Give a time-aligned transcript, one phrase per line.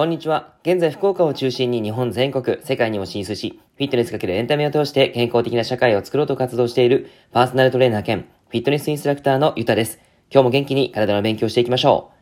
[0.00, 0.54] こんにちは。
[0.62, 9.98] 現在福岡を中心に日本全国、世界にも進出し、フィットネスかけるエンタメを通して健康的な社会を作ろうと活動しているパーソナルトレーナー兼フィットネスインストラクターのゆたです。
[10.32, 12.12] 今日も元気に体の勉強していきましょ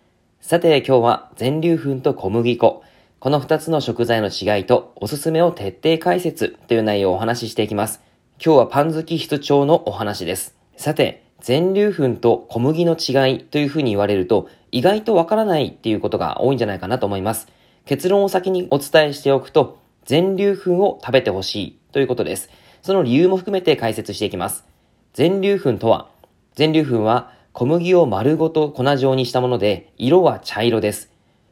[0.42, 0.44] う。
[0.44, 2.82] さて今日は全粒粉と小麦粉。
[3.20, 8.00] この2つの食材の違いとおすすめを徹底解説という内容をお話ししていきます。
[8.44, 10.56] 今日はパン好き室長のお話です。
[10.76, 17.46] さて、全粒粉と小麦の違いというふうに言われると意外とわからないっていうことが多いんじゃないかなと思います。
[17.88, 22.50] 結論を先にお伝えしておくと、全粒粉を食べてほしいということです。
[22.82, 24.66] その理由も含めて解説していきます。
[25.14, 26.10] 全粒粉とは、
[26.54, 31.10] 全粒粉は小麦を丸ごと粉状にしたもので、色は茶色です。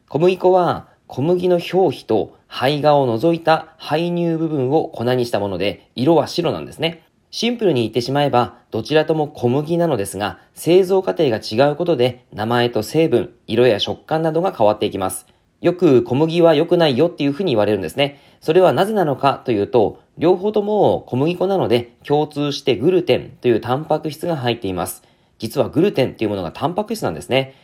[0.09, 7.01] 小麦粉は小麦の表皮と胚芽を除いた胚乳部分を粉にしたもので、色は白なんですね。
[7.31, 15.25] シンプルに言ってしまえば、どちらとも小麦なのですが、製造過程が違うことで、名前と成分、色や食感などが変わっていきます。
[15.61, 18.21] よく小麦は良くないよっていうふうに言われるんですね。
[18.41, 25.03] それはなぜなのかというと、両方とも小麦粉なので共通してグルテンというタンパク質が入っています。
[25.39, 27.55] 実はグルテンっていうものがタンパク質なんですね。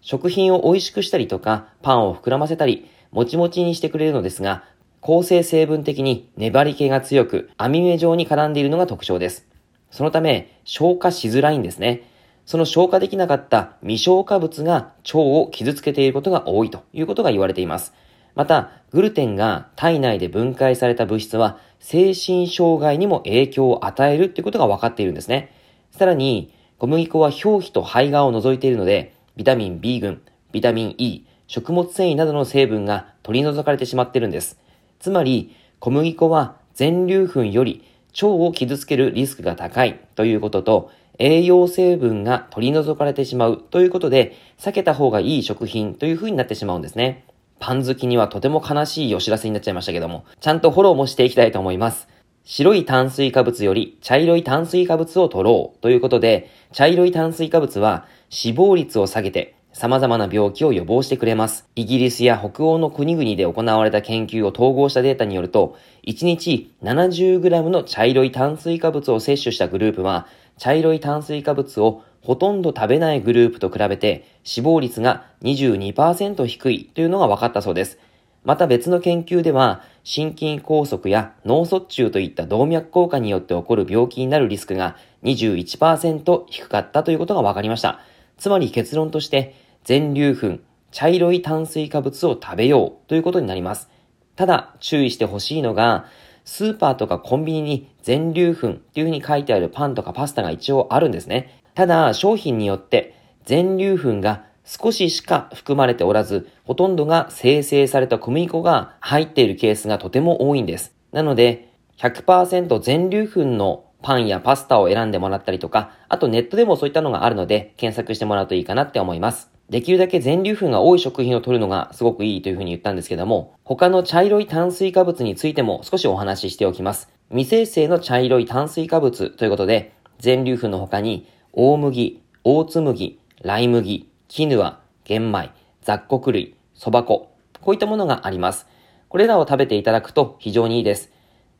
[0.00, 4.64] 食品を美味しくしたりとか、パンを膨らませたり、もちもちにしてくれるのですが、
[5.00, 9.46] 構成成分的に粘り気が強く、網目状に絡んでいるのが特徴です。
[9.90, 12.02] そのため、消化しづらいんですね。
[12.50, 17.94] その消化できなかった未消化物が腸を傷つけていることが多いということが言われています。
[18.34, 25.54] また、グルテンが体内で分解された物質は精神障害にも影響を与えるということが分かっているんですね。
[25.92, 34.58] さらに、小麦粉は表皮と胚芽を除いているので、ビタミン B 群、ビタミン E、食物繊維などの成分が取り除かれてしまっているんです。
[34.98, 37.84] つまり、小麦粉は全粒粉より
[38.20, 40.90] 腸を傷つけるリスクが高いということと、
[41.20, 47.24] 栄養成分が取り除かれてしまうということで、避けた方がいい食品という風になってしまうんですね。
[47.60, 52.08] パン好きにはとても悲しいお知らせになっちゃいましたけども、ちゃんとフォローもしていきたいと思います。
[52.44, 61.68] 白い炭水化物より茶色い炭水化物を取ろうということで、茶色い炭水化物は死亡率を下げて様々な病気を予防してくれます。
[61.76, 65.76] イギリスや北欧の国々で行われた研究を統合したデータによると、
[66.06, 70.26] 1日 70g の茶色い炭水化物を摂取したグループは、
[70.58, 77.98] 茶色い炭水化物をほとんど食べないグループと比べて死亡率が22%低いというのが分かったそうです。
[78.42, 88.00] また別の研究では、心筋梗塞や脳卒中といった動脈硬化によって起こる病気になるリスクが21%低かったということが分かりました。
[88.40, 93.90] つまり結論として、全粒粉、茶色い炭水化物を食べようということになります。
[94.34, 96.06] ただ、注意してほしいのが、
[96.44, 101.62] スーパーとかコンビニに全粒粉っていう風に書いてあるパンとかパスタが一応あるんですね。
[101.74, 103.14] ただ、商品によって
[103.44, 110.94] 全粒粉が少ししか含まれておらず、ほとんどが生成された小麦粉が入っているケースがとても多いんです。
[111.12, 111.68] なので、
[111.98, 119.50] 100%全粒粉のパンやパスタを選んでもらったりとか、あとネットでもそういったのがあるので、検索してもらうといいかなって思います。
[119.68, 127.08] できるだけ全粒粉が多い食品を取るのがすごくいいというふうに言ったんですけども、他の茶色い炭水化物についても少しお話ししておきます。
[127.30, 135.50] 未生成の茶色い炭水化物ということで、全粒粉の他に、大麦、大津麦、ライ麦、キヌア、玄米、
[135.82, 138.66] 雑穀類、蕎麦粉、こういったものがあります。
[139.08, 141.12] これらを食べていただくと非常にいいです。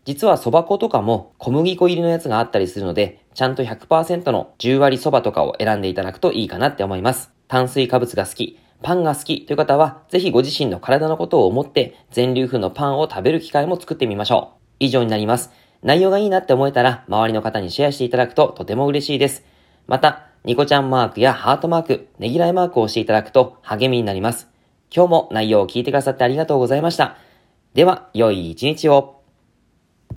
[0.04, 7.32] 実は蕎麦粉とかも小麦粉入りのやつがあったりするので、ちゃんと100%の10割蕎麦とかを選んでいただくといいかなって思います。
[7.48, 14.60] 炭水化物が好き、パンが好きという方は、ぜひご自身の体のことを思って、全粒粉のパンを食べる機会も作ってみましょう。
[14.80, 15.50] 以上になります。
[15.82, 19.44] 内容がいいなって思えたら、周りの方にシェアしていただくととても嬉しいです。
[19.86, 24.48] また、ニコちゃんマークやハートマーク、ねぎらいマークをしていただくと励みになります。
[24.94, 27.16] 今日も内容を聞いてくださってありがとうございました。
[27.74, 29.19] では、良い一日を。